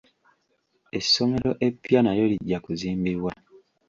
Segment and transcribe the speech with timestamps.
[0.97, 3.31] Essomero eppya nalyo lijja kuzimbibwa.